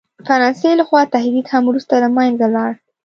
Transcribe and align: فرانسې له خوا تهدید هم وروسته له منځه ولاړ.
فرانسې 0.27 0.71
له 0.79 0.83
خوا 0.87 1.01
تهدید 1.15 1.45
هم 1.53 1.63
وروسته 1.67 1.93
له 2.03 2.09
منځه 2.17 2.43
ولاړ. 2.47 2.71